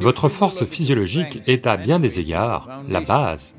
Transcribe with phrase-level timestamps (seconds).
[0.00, 3.54] Votre force physiologique est à bien des égards la base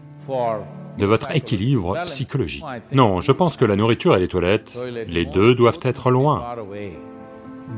[0.97, 2.63] de votre équilibre psychologique.
[2.91, 4.77] Non, je pense que la nourriture et les toilettes,
[5.07, 6.43] les deux doivent être loin.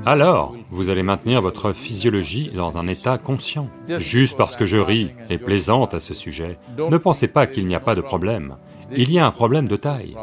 [0.05, 3.69] Alors, vous allez maintenir votre physiologie dans un état conscient.
[3.97, 7.75] Juste parce que je ris et plaisante à ce sujet, ne pensez pas qu'il n'y
[7.75, 8.57] a pas de problème.
[8.95, 10.15] Il y a un problème de taille.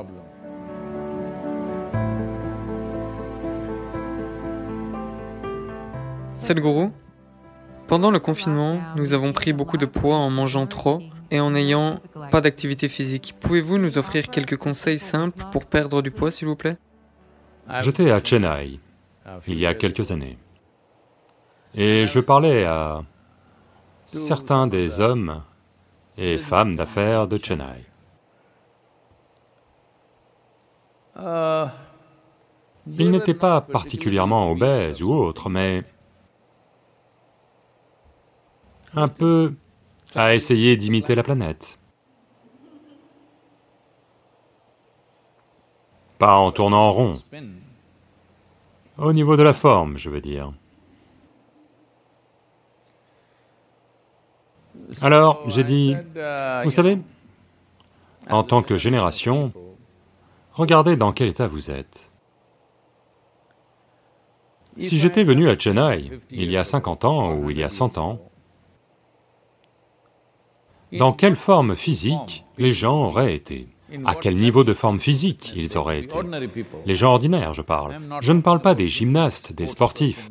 [6.28, 6.90] Sadhguru,
[7.86, 11.96] pendant le confinement, nous avons pris beaucoup de poids en mangeant trop et en n'ayant
[12.30, 13.34] pas d'activité physique.
[13.40, 16.76] Pouvez-vous nous offrir quelques conseils simples pour perdre du poids, s'il vous plaît?
[17.80, 18.80] J'étais à Chennai
[19.46, 20.36] il y a quelques années
[21.74, 23.02] et je parlais à
[24.04, 25.42] certains des hommes
[26.18, 27.86] et femmes d'affaires de Chennai.
[32.86, 35.82] Ils n'étaient pas particulièrement obèses ou autres, mais
[38.96, 39.54] un peu
[40.14, 41.78] à essayer d'imiter la planète.
[46.18, 47.22] Pas en tournant en rond.
[48.96, 50.52] Au niveau de la forme, je veux dire.
[55.00, 55.96] Alors, j'ai dit,
[56.62, 56.98] vous savez,
[58.30, 59.52] en tant que génération,
[60.52, 62.10] regardez dans quel état vous êtes.
[64.78, 67.98] Si j'étais venu à Chennai il y a 50 ans ou il y a 100
[67.98, 68.20] ans,
[70.92, 73.68] dans quelle forme physique les gens auraient été?
[74.04, 76.16] À quel niveau de forme physique ils auraient été?
[76.86, 78.00] Les gens ordinaires, je parle.
[78.20, 80.30] Je ne parle pas des gymnastes, des sportifs,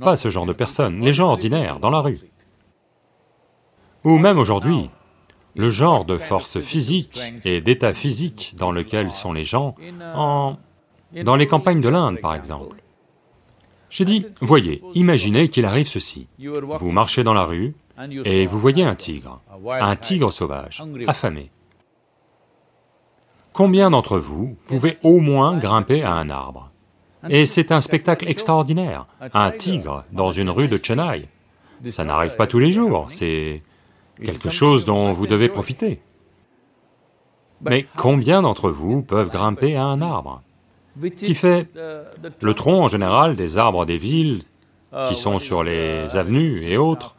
[0.00, 2.20] pas ce genre de personnes, les gens ordinaires, dans la rue.
[4.04, 4.90] Ou même aujourd'hui,
[5.54, 9.76] le genre de force physique et d'état physique dans lequel sont les gens
[10.14, 10.56] en...
[11.22, 12.76] dans les campagnes de l'Inde, par exemple.
[13.90, 16.26] J'ai dit, voyez, imaginez qu'il arrive ceci.
[16.38, 17.76] Vous marchez dans la rue,
[18.24, 21.50] et vous voyez un tigre, un tigre sauvage, affamé.
[23.52, 26.70] Combien d'entre vous pouvez au moins grimper à un arbre?
[27.28, 31.28] Et c'est un spectacle extraordinaire, un tigre dans une rue de Chennai.
[31.86, 33.62] Ça n'arrive pas tous les jours, c'est
[34.22, 36.00] quelque chose dont vous devez profiter.
[37.62, 40.42] Mais combien d'entre vous peuvent grimper à un arbre?
[41.16, 44.42] Qui fait le tronc en général des arbres des villes
[45.08, 47.16] qui sont sur les avenues et autres,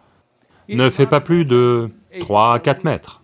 [0.69, 1.89] ne fait pas plus de
[2.19, 3.21] 3 à 4 mètres.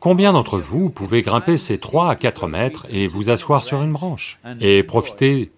[0.00, 3.92] Combien d'entre vous pouvez grimper ces 3 à 4 mètres et vous asseoir sur une
[3.92, 5.52] branche et profiter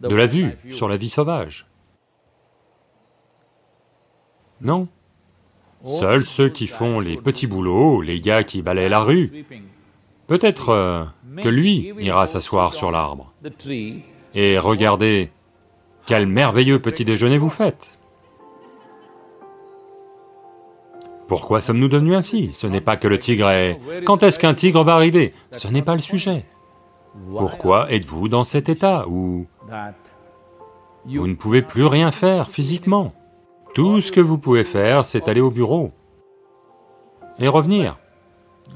[0.00, 1.66] de la vue sur la vie sauvage?
[4.60, 4.88] Non.
[5.84, 9.44] Seuls ceux qui font les petits boulots, les gars qui balaient la rue,
[10.26, 11.04] peut-être euh,
[11.40, 13.32] que lui ira s'asseoir sur l'arbre
[14.36, 15.30] et regardez
[16.06, 17.95] quel merveilleux petit déjeuner vous faites.
[21.28, 23.80] Pourquoi sommes-nous devenus ainsi Ce n'est pas que le tigre est...
[24.04, 26.44] Quand est-ce qu'un tigre va arriver Ce n'est pas le sujet.
[27.30, 29.46] Pourquoi êtes-vous dans cet état où
[31.04, 33.12] vous ne pouvez plus rien faire physiquement
[33.74, 35.92] Tout ce que vous pouvez faire, c'est aller au bureau
[37.38, 37.98] et revenir.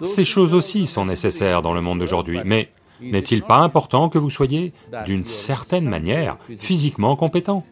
[0.02, 4.30] Ces choses aussi sont nécessaires dans le monde d'aujourd'hui, mais n'est-il pas important que vous
[4.30, 4.72] soyez,
[5.06, 7.64] d'une certaine manière, physiquement compétent?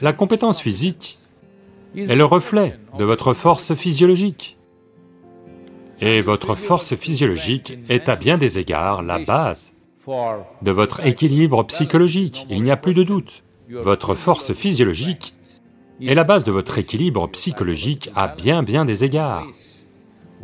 [0.00, 1.18] La compétence physique
[1.96, 4.58] est le reflet de votre force physiologique.
[6.00, 9.74] Et votre force physiologique est à bien des égards la base
[10.62, 13.44] de votre équilibre psychologique, il n'y a plus de doute.
[13.70, 15.34] Votre force physiologique
[16.04, 19.46] est la base de votre équilibre psychologique à bien bien des égards.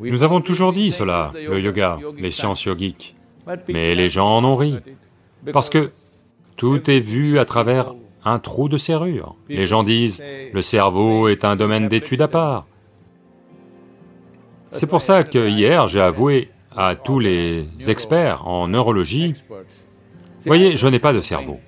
[0.00, 3.16] Nous avons toujours dit cela, le yoga, les sciences yogiques,
[3.66, 4.76] mais les gens en ont ri,
[5.53, 5.91] parce que
[6.56, 7.94] tout est vu à travers
[8.28, 9.34] un trou de serrure.
[9.49, 10.22] Les gens disent,
[10.53, 12.66] le cerveau est un domaine d'étude à part.
[14.71, 19.34] C'est pour ça que hier, j'ai avoué à tous les experts en neurologie,
[20.44, 21.59] voyez, je n'ai pas de cerveau.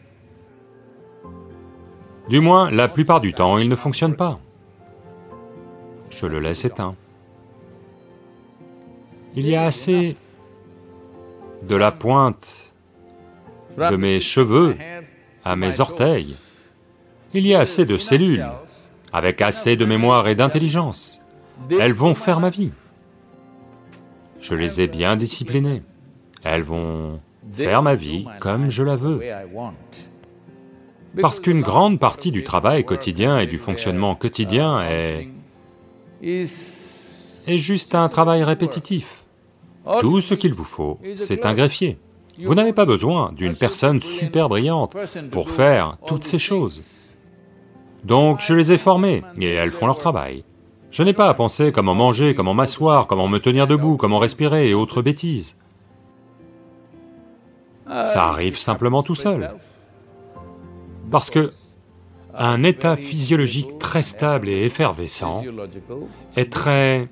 [2.28, 4.38] Du moins, la plupart du temps, il ne fonctionne pas.
[6.10, 6.94] Je le laisse éteint.
[9.34, 10.16] Il y a assez
[11.66, 12.72] de la pointe
[13.76, 14.76] de mes cheveux
[15.44, 16.36] à mes orteils.
[17.32, 18.46] Il y a assez de cellules,
[19.12, 21.20] avec assez de mémoire et d'intelligence.
[21.70, 22.72] Elles vont faire ma vie.
[24.40, 25.82] Je les ai bien disciplinées.
[26.42, 27.20] Elles vont
[27.52, 29.20] faire ma vie comme je la veux.
[31.20, 35.28] Parce qu'une grande partie du travail quotidien et du fonctionnement quotidien est...
[37.46, 39.24] juste un travail répétitif.
[40.00, 41.98] Tout ce qu'il vous faut, c'est un greffier.
[42.42, 44.96] Vous n'avez pas besoin d'une personne super brillante
[45.30, 47.09] pour faire toutes ces choses.
[48.04, 50.44] Donc je les ai formées, et elles font leur travail.
[50.90, 54.68] Je n'ai pas à penser comment manger, comment m'asseoir, comment me tenir debout, comment respirer
[54.68, 55.56] et autres bêtises.
[57.86, 59.52] Ça arrive simplement tout seul.
[61.10, 61.52] Parce que
[62.34, 65.42] un état physiologique très stable et effervescent
[66.36, 67.08] est très,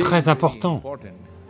[0.00, 0.82] très important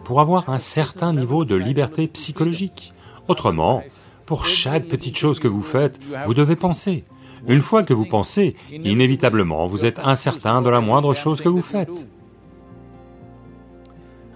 [0.05, 2.95] pour avoir un certain niveau de liberté psychologique.
[3.27, 3.83] Autrement,
[4.27, 7.05] pour chaque petite chose que vous faites, vous devez penser.
[7.49, 11.63] Une fois que vous pensez, inévitablement, vous êtes incertain de la moindre chose que vous
[11.63, 12.07] faites.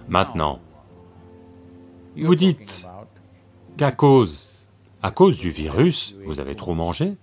[0.07, 0.59] Maintenant,
[2.17, 2.87] vous dites
[3.77, 4.49] qu'à cause,
[5.03, 7.15] à cause du virus, vous avez trop mangé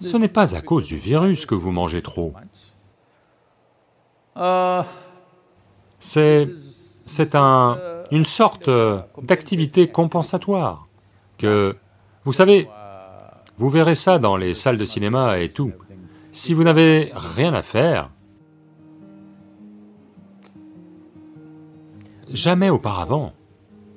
[0.00, 2.34] Ce n'est pas à cause du virus que vous mangez trop.
[6.00, 6.48] C'est...
[7.06, 7.78] c'est un...
[8.10, 8.68] une sorte
[9.22, 10.88] d'activité compensatoire
[11.38, 11.76] que...
[12.24, 12.68] Vous savez,
[13.56, 15.72] vous verrez ça dans les salles de cinéma et tout.
[16.32, 18.10] Si vous n'avez rien à faire,
[22.32, 23.32] jamais auparavant,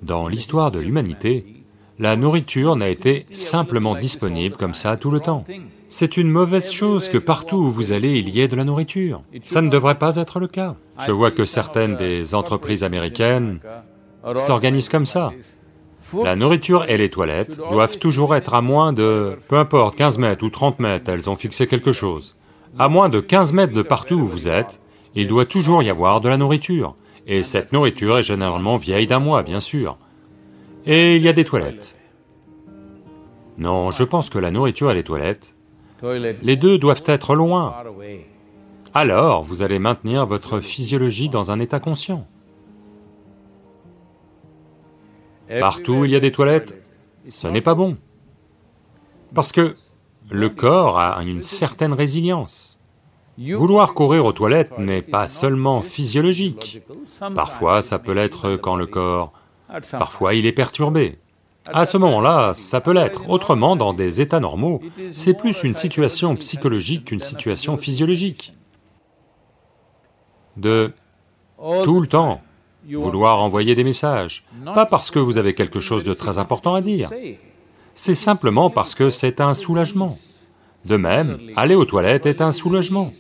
[0.02, 1.64] dans l'histoire de l'humanité,
[2.00, 5.46] la nourriture n'a été simplement disponible comme ça tout le temps.
[5.90, 9.22] C'est une mauvaise chose que partout où vous allez, il y ait de la nourriture.
[9.44, 10.76] Ça ne devrait pas être le cas.
[11.06, 13.60] Je vois que certaines des entreprises américaines
[14.34, 15.32] s'organisent comme ça.
[16.24, 19.38] La nourriture et les toilettes doivent toujours être à moins de...
[19.48, 22.38] peu importe, 15 mètres ou 30 mètres, elles ont fixé quelque chose.
[22.78, 24.82] À moins de 15 mètres de partout où vous êtes,
[25.16, 26.96] il doit toujours y avoir de la nourriture.
[27.26, 29.98] Et cette nourriture est généralement vieille d'un mois, bien sûr.
[30.86, 31.96] Et il y a des toilettes.
[33.58, 35.56] Non, je pense que la nourriture et les toilettes,
[36.42, 37.74] les deux doivent être loin.
[38.94, 42.28] Alors, vous allez maintenir votre physiologie dans un état conscient.
[45.60, 46.76] Partout où il y a des toilettes,
[47.28, 47.98] ce n'est pas bon.
[49.34, 49.76] Parce que
[50.30, 52.80] le corps a une certaine résilience.
[53.38, 56.82] Vouloir courir aux toilettes n'est pas seulement physiologique.
[57.36, 59.34] Parfois, ça peut l'être quand le corps...
[59.92, 61.18] Parfois, il est perturbé.
[61.66, 63.30] À ce moment-là, ça peut l'être.
[63.30, 64.82] Autrement, dans des états normaux,
[65.16, 68.54] c'est plus une situation psychologique qu'une situation physiologique.
[70.58, 70.94] De
[71.84, 72.42] tout le temps
[72.92, 76.82] vouloir envoyer des messages, pas parce que vous avez quelque chose de très important à
[76.82, 77.12] dire,
[77.94, 80.18] c'est simplement parce que c'est un soulagement.
[80.86, 83.12] De même, aller aux toilettes est un soulagement,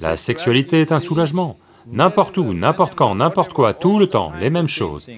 [0.00, 4.50] la sexualité est un soulagement, n'importe où, n'importe quand, n'importe quoi, tout le temps, les
[4.50, 5.08] mêmes choses,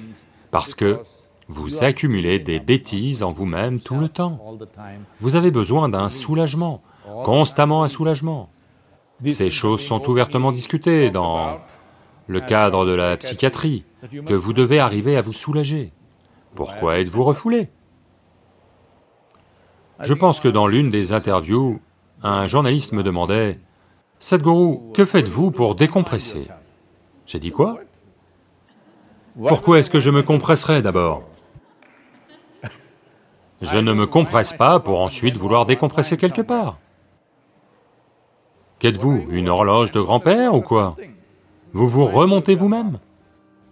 [0.50, 1.00] parce que
[1.48, 4.38] vous accumulez des bêtises en vous-même tout le temps.
[5.20, 6.80] Vous avez besoin d'un soulagement,
[7.22, 8.48] constamment un soulagement.
[9.26, 11.58] Ces choses sont ouvertement discutées dans
[12.26, 13.84] le cadre de la psychiatrie,
[14.26, 15.92] que vous devez arriver à vous soulager.
[16.54, 17.68] Pourquoi êtes-vous refoulé?
[20.00, 21.80] Je pense que dans l'une des interviews,
[22.22, 23.60] un journaliste me demandait,
[24.18, 26.48] «Sadhguru, que faites-vous pour décompresser?»
[27.26, 27.78] J'ai dit quoi?
[29.48, 31.22] Pourquoi est-ce que je me compresserais d'abord?
[33.62, 36.78] Je ne me compresse pas pour ensuite vouloir décompresser quelque part.
[38.78, 40.96] Qu'êtes-vous, une horloge de grand-père ou quoi?
[41.72, 42.98] Vous vous remontez vous-même?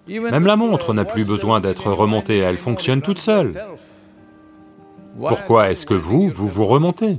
[0.09, 3.55] Même la montre n'a plus besoin d'être remontée, elle fonctionne toute seule.
[5.17, 7.19] Pourquoi est-ce que vous, vous vous remontez?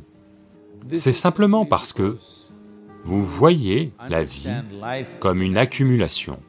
[0.92, 2.18] C'est simplement parce que
[3.06, 4.50] vous voyez la vie
[5.20, 6.40] comme une accumulation.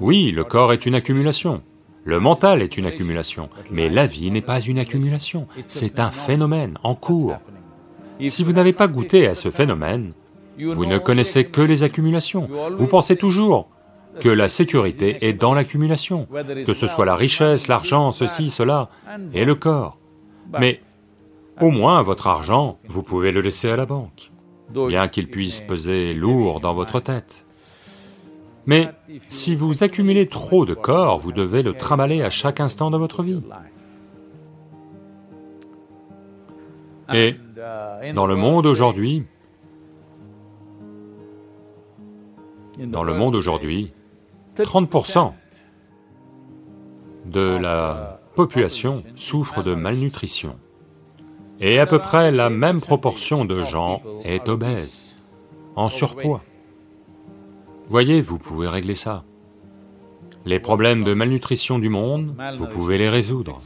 [0.00, 1.62] Oui, le corps est une accumulation,
[2.04, 6.78] le mental est une accumulation, mais la vie n'est pas une accumulation, c'est un phénomène
[6.82, 7.36] en cours.
[8.24, 10.12] Si vous n'avez pas goûté à ce phénomène,
[10.58, 12.48] vous ne connaissez que les accumulations.
[12.76, 13.68] Vous pensez toujours
[14.20, 16.26] que la sécurité est dans l'accumulation,
[16.66, 18.88] que ce soit la richesse, l'argent, ceci, cela,
[19.32, 19.98] et le corps.
[20.58, 20.80] Mais
[21.60, 24.30] au moins votre argent, vous pouvez le laisser à la banque,
[24.70, 27.44] bien qu'il puisse peser lourd dans votre tête.
[28.66, 28.90] Mais
[29.28, 33.22] si vous accumulez trop de corps, vous devez le trimballer à chaque instant de votre
[33.22, 33.40] vie.
[37.14, 37.36] Et
[38.14, 39.24] dans le monde aujourd'hui,
[42.78, 43.92] dans le monde aujourd'hui,
[44.58, 45.32] 30%
[47.26, 50.56] de la population souffre de malnutrition.
[51.60, 55.16] Et à peu près la même proportion de gens est obèse,
[55.74, 56.40] en surpoids.
[57.88, 59.24] Voyez, vous pouvez régler ça.
[60.44, 63.58] Les problèmes de malnutrition du monde, vous pouvez les résoudre.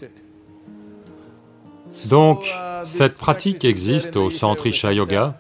[2.07, 2.51] Donc,
[2.85, 5.39] cette pratique existe au centre Isha Yoga.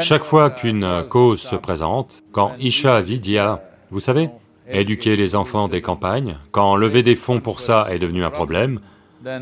[0.00, 4.28] Chaque fois qu'une cause se présente, quand Isha Vidya, vous savez,
[4.68, 8.80] éduquer les enfants des campagnes, quand lever des fonds pour ça est devenu un problème,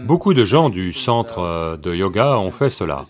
[0.04, 3.04] beaucoup de gens du centre de yoga ont fait cela.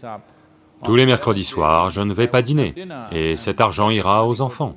[0.85, 2.75] Tous les mercredis soirs, je ne vais pas dîner,
[3.13, 4.77] et cet argent ira aux enfants.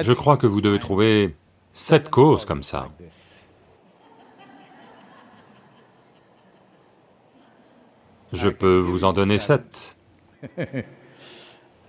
[0.00, 1.34] Je crois que vous devez trouver
[1.72, 2.88] sept causes comme ça.
[8.32, 9.96] Je peux vous en donner sept.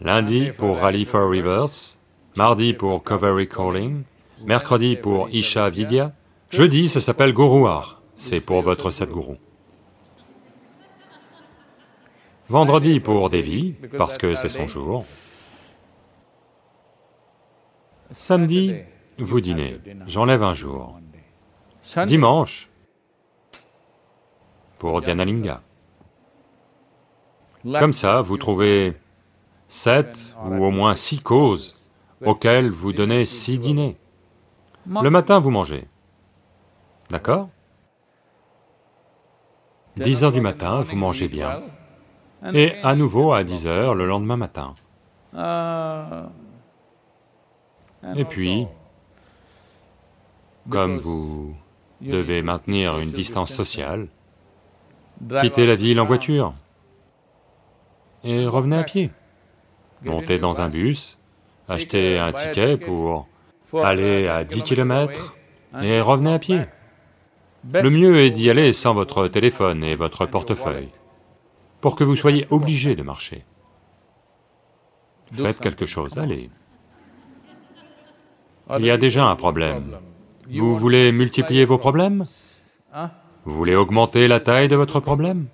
[0.02, 1.98] Lundi pour Rally for Rivers,
[2.36, 4.04] mardi pour Covery Calling,
[4.44, 6.14] mercredi pour Isha Vidya,
[6.50, 9.36] jeudi ça s'appelle Guruar, c'est pour votre Sadguru.
[12.48, 15.06] Vendredi pour Devi, parce que c'est son jour.
[18.12, 18.74] Samedi,
[19.20, 21.00] vous dînez, j'enlève un jour.
[22.06, 22.70] Dimanche,
[24.80, 25.62] pour Dhyanalinga.
[27.78, 28.94] Comme ça, vous trouvez
[29.68, 31.79] sept ou au moins six causes
[32.26, 33.98] auxquelles vous donnez six dîners.
[34.86, 35.88] Le matin, vous mangez.
[37.10, 37.50] D'accord
[39.98, 41.62] 10 heures du matin, vous mangez bien,
[42.54, 44.74] et à nouveau à 10 heures le lendemain matin.
[48.16, 48.66] Et puis,
[50.70, 51.54] comme vous
[52.00, 54.08] devez maintenir une distance sociale,
[55.42, 56.54] quittez la ville en voiture
[58.24, 59.12] et revenez à pied.
[60.04, 61.19] Montez dans un bus,
[61.70, 63.28] achetez un ticket pour
[63.74, 65.36] aller à 10 km
[65.82, 66.62] et revenez à pied.
[67.72, 70.90] Le mieux est d'y aller sans votre téléphone et votre portefeuille,
[71.82, 73.46] pour que vous soyez obligé de marcher.
[75.34, 76.50] Faites quelque chose, allez.
[78.78, 79.98] Il y a déjà un problème.
[80.50, 82.26] Vous voulez multiplier vos problèmes?
[83.46, 85.48] Vous voulez augmenter la taille de votre problème?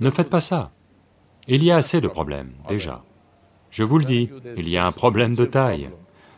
[0.00, 0.72] Ne faites pas ça.
[1.46, 3.02] Il y a assez de problèmes, déjà.
[3.76, 5.90] Je vous le dis, il y a un problème de taille.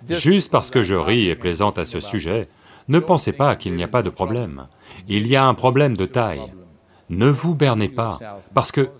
[0.09, 2.49] Juste parce que je ris et plaisante à ce sujet,
[2.89, 4.67] ne pensez pas qu'il n'y a pas de problème.
[5.07, 6.53] Il y a un problème de taille.
[7.11, 8.19] Ne vous bernez pas,
[8.55, 8.91] parce que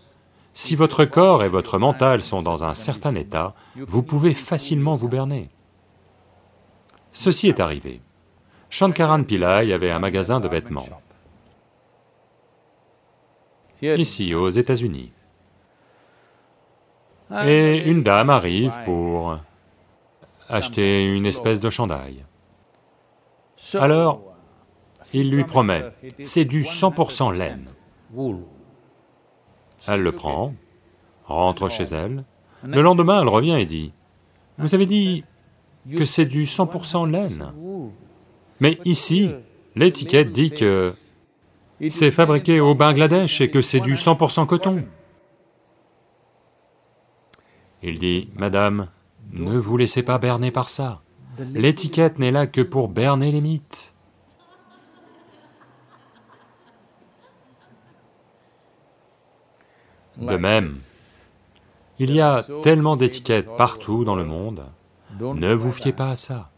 [0.53, 5.09] si votre corps et votre mental sont dans un certain état, vous pouvez facilement vous
[5.09, 5.51] berner.
[7.11, 8.01] Ceci est arrivé.
[8.71, 10.87] Shankaran Pillai avait un magasin de vêtements,
[13.83, 15.11] ici aux États-Unis.
[17.45, 19.39] Et une dame arrive pour
[20.49, 22.25] acheter une espèce de chandail.
[23.75, 24.23] Alors,
[25.13, 25.85] il lui promet,
[26.21, 27.69] c'est du 100% laine.
[29.87, 30.55] Elle le prend,
[31.27, 32.25] rentre chez elle,
[32.65, 33.93] le lendemain elle revient et dit,
[34.59, 35.25] vous avez dit
[35.97, 37.53] que c'est du 100% laine.
[38.61, 39.31] Mais ici,
[39.77, 40.93] l'étiquette dit que
[41.89, 44.85] c'est fabriqué au Bangladesh et que c'est du 100% coton.
[47.83, 48.89] Il dit, Madame,
[49.33, 51.01] ne vous laissez pas berner par ça.
[51.55, 53.95] L'étiquette n'est là que pour berner les mythes.
[60.17, 60.77] De même,
[62.01, 64.65] il y a tellement d'étiquettes partout dans le monde,
[65.21, 66.51] ne vous fiez pas à ça.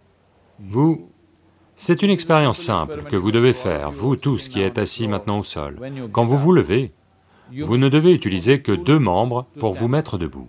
[0.58, 1.10] Vous,
[1.76, 5.44] c'est une expérience simple que vous devez faire, vous tous qui êtes assis maintenant au
[5.44, 5.78] sol.
[6.12, 6.92] Quand vous vous levez,
[7.54, 10.48] vous ne devez utiliser que deux membres pour vous mettre debout.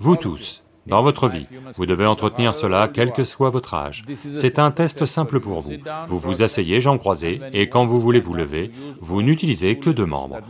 [0.00, 4.04] Vous tous, dans votre vie, vous devez entretenir cela quel que soit votre âge.
[4.32, 5.74] C'est un test simple pour vous.
[6.06, 10.06] Vous vous asseyez jambes croisées et quand vous voulez vous lever, vous n'utilisez que deux
[10.06, 10.40] membres,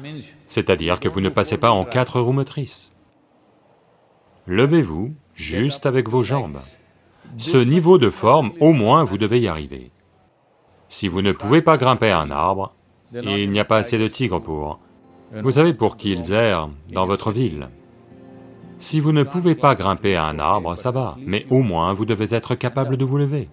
[0.47, 2.93] c'est-à-dire que vous ne passez pas en quatre roues motrices.
[4.47, 6.59] Levez-vous juste avec vos jambes.
[7.37, 9.91] Ce niveau de forme, au moins, vous devez y arriver.
[10.89, 12.75] Si vous ne pouvez pas grimper à un arbre,
[13.13, 14.79] il n'y a pas assez de tigres pour...
[15.33, 17.69] Vous savez pour qu'ils errent dans votre ville.
[18.79, 22.05] Si vous ne pouvez pas grimper à un arbre, ça va, mais au moins vous
[22.05, 23.49] devez être capable de vous lever.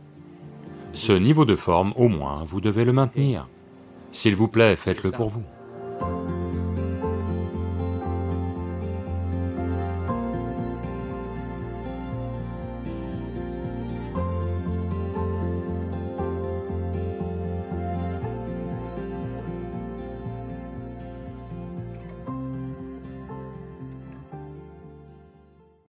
[0.94, 3.48] Ce niveau de forme, au moins, vous devez le maintenir.
[4.12, 5.44] S'il vous plaît, faites-le pour vous.